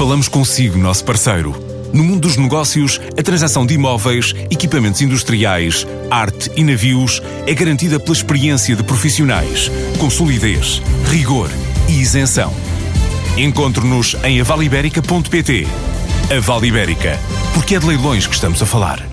[0.00, 1.54] Falamos consigo, nosso parceiro.
[1.92, 8.00] No mundo dos negócios, a transação de imóveis, equipamentos industriais, arte e navios é garantida
[8.00, 11.50] pela experiência de profissionais, com solidez, rigor
[11.86, 12.50] e isenção.
[13.36, 15.66] Encontre-nos em avaliberica.pt.
[16.34, 17.18] A Vale Ibérica,
[17.52, 19.06] porque é de leilões que estamos a falar.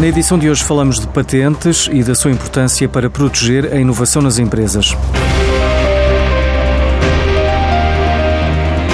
[0.00, 4.20] Na edição de hoje falamos de patentes e da sua importância para proteger a inovação
[4.20, 4.96] nas empresas.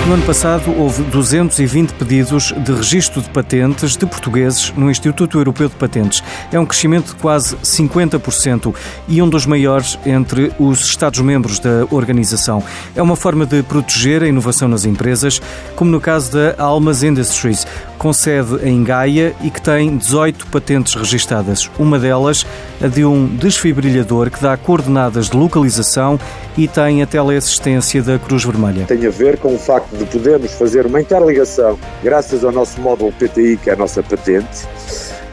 [0.06, 5.66] No ano passado, houve 220 pedidos de registro de patentes de portugueses no Instituto Europeu
[5.66, 6.22] de Patentes.
[6.52, 8.74] É um crescimento de quase 50%
[9.08, 12.62] e um dos maiores entre os Estados-membros da organização.
[12.94, 15.40] É uma forma de proteger a inovação nas empresas,
[15.74, 17.66] como no caso da Almas Industries,
[18.04, 21.70] com sede em Gaia e que tem 18 patentes registadas.
[21.78, 22.44] Uma delas,
[22.78, 26.20] a de um desfibrilhador que dá coordenadas de localização
[26.54, 28.84] e tem a teleassistência da Cruz Vermelha.
[28.84, 33.10] Tem a ver com o facto de podermos fazer uma interligação, graças ao nosso módulo
[33.12, 34.68] PTI, que é a nossa patente,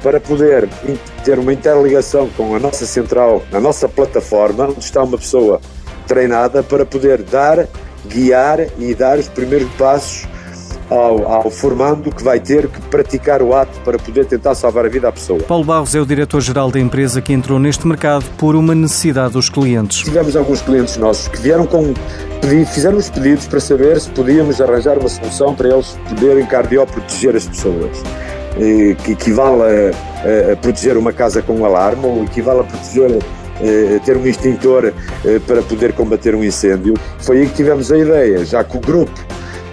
[0.01, 0.69] para poder
[1.25, 5.59] ter uma interligação com a nossa central, a nossa plataforma, onde está uma pessoa
[6.07, 7.67] treinada para poder dar,
[8.07, 10.30] guiar e dar os primeiros passos
[10.91, 14.89] ao, ao, formando que vai ter que praticar o ato para poder tentar salvar a
[14.89, 15.39] vida à pessoa.
[15.43, 19.49] Paulo Barros é o diretor-geral da empresa que entrou neste mercado por uma necessidade dos
[19.49, 20.03] clientes.
[20.03, 21.93] Tivemos alguns clientes nossos que vieram com
[22.73, 27.35] fizeram os pedidos para saber se podíamos arranjar uma solução para eles poderem cardio proteger
[27.35, 28.03] as pessoas.
[29.05, 33.19] Que equivale a, a, proteger uma casa com um alarme ou equivale a proteger
[33.61, 34.91] a ter um extintor
[35.45, 36.95] para poder combater um incêndio.
[37.19, 39.13] Foi aí que tivemos a ideia, já que o grupo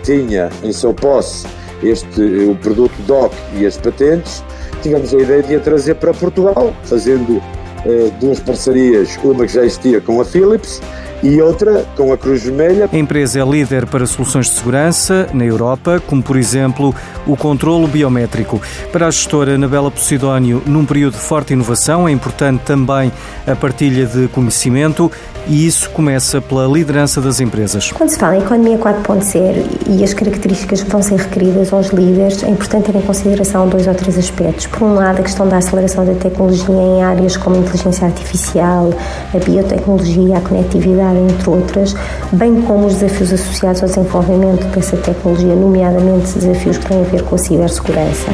[0.09, 1.47] tinha em seu posse
[1.83, 4.43] este, o produto DOC e as patentes,
[4.83, 7.43] tínhamos a ideia de a trazer para Portugal, fazendo
[7.85, 10.81] eh, duas parcerias, uma que já existia com a Philips
[11.23, 12.89] e outra com a Cruz Vermelha.
[12.91, 16.95] A empresa é líder para soluções de segurança na Europa, como por exemplo
[17.27, 18.61] o controlo biométrico.
[18.91, 23.13] Para a gestora Anabela Posidónio, num período de forte inovação, é importante também
[23.47, 25.11] a partilha de conhecimento
[25.49, 27.91] e isso começa pela liderança das empresas.
[27.93, 32.43] Quando se fala em economia 4.0 e as características que vão ser requeridas aos líderes,
[32.43, 34.67] é importante ter em consideração dois ou três aspectos.
[34.67, 38.93] Por um lado, a questão da aceleração da tecnologia em áreas como a inteligência artificial,
[39.35, 41.95] a biotecnologia, a conectividade, entre outras,
[42.33, 47.23] bem como os desafios associados ao desenvolvimento dessa tecnologia, nomeadamente desafios que têm a ver
[47.23, 48.31] com a cibersegurança.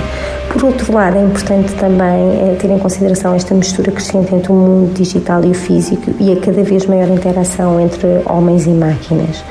[0.54, 4.54] Por outro lado, é importante também é, ter em consideração esta mistura crescente entre o
[4.54, 9.42] mundo digital e o físico e a cada vez maior interação entre homens e máquinas.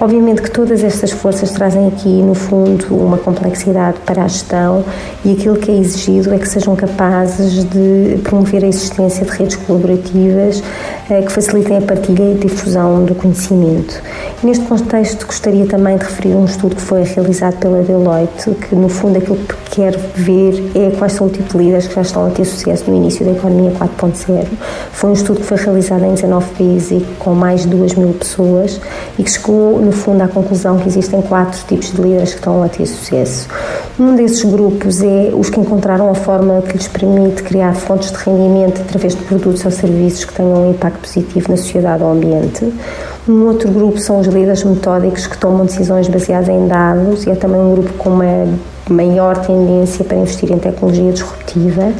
[0.00, 4.82] Obviamente que todas estas forças trazem aqui, no fundo, uma complexidade para a gestão
[5.24, 9.56] e aquilo que é exigido é que sejam capazes de promover a existência de redes
[9.56, 10.62] colaborativas
[11.10, 14.02] eh, que facilitem a partilha e difusão do conhecimento.
[14.42, 18.88] Neste contexto, gostaria também de referir um estudo que foi realizado pela Deloitte, que, no
[18.88, 22.26] fundo, aquilo que quer ver é quais são o tipo de líderes que já estão
[22.26, 24.46] a ter sucesso no início da economia 4.0.
[24.90, 28.14] Foi um estudo que foi realizado em 19 países e com mais de 2 mil
[28.14, 28.80] pessoas
[29.18, 32.62] e que chegou no fundo, à conclusão que existem quatro tipos de líderes que estão
[32.62, 33.48] a ter sucesso.
[34.00, 38.16] Um desses grupos é os que encontraram a forma que lhes permite criar fontes de
[38.16, 42.72] rendimento através de produtos ou serviços que tenham um impacto positivo na sociedade ou ambiente.
[43.28, 47.34] Um outro grupo são os líderes metódicos que tomam decisões baseadas em dados e é
[47.34, 48.24] também um grupo com uma
[48.88, 51.92] maior tendência para investir em tecnologia disruptiva.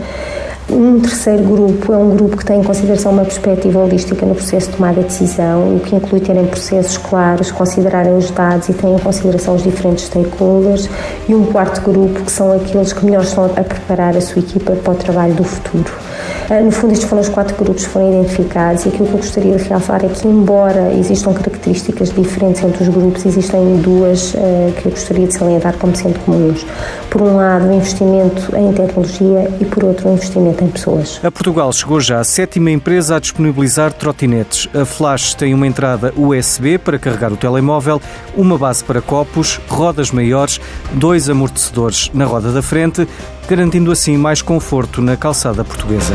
[0.69, 4.69] Um terceiro grupo é um grupo que tem em consideração uma perspectiva holística no processo
[4.69, 8.96] de tomada de decisão, o que inclui terem processos claros, considerarem os dados e terem
[8.96, 10.88] em consideração os diferentes stakeholders.
[11.28, 14.72] E um quarto grupo que são aqueles que melhor estão a preparar a sua equipa
[14.72, 16.06] para o trabalho do futuro.
[16.48, 19.18] Ah, no fundo, estes foram os quatro grupos que foram identificados e aquilo que eu
[19.18, 24.72] gostaria de realçar é que, embora existam características diferentes entre os grupos, existem duas uh,
[24.76, 26.64] que eu gostaria de salientar como sendo comuns.
[27.10, 31.18] Por um lado, o investimento em tecnologia e, por outro, o investimento em pessoas.
[31.24, 34.68] A Portugal chegou já a sétima empresa a disponibilizar trotinetes.
[34.72, 38.00] A Flash tem uma entrada USB para carregar o telemóvel,
[38.37, 40.60] uma base para copos, rodas maiores,
[40.92, 43.08] dois amortecedores na roda da frente,
[43.46, 46.14] garantindo assim mais conforto na calçada portuguesa.